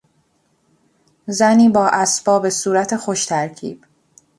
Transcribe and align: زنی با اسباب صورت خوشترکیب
زنی 1.27 1.69
با 1.69 1.87
اسباب 1.89 2.49
صورت 2.49 2.97
خوشترکیب 2.97 3.85